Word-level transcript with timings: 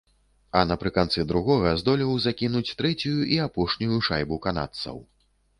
А 0.59 0.61
напрыканцы 0.69 1.25
другога 1.31 1.73
здолеў 1.83 2.15
закінуць 2.25 2.75
трэцюю 2.81 3.15
і 3.37 3.41
апошнюю 3.47 4.03
шайбу 4.09 4.43
канадцаў. 4.49 5.03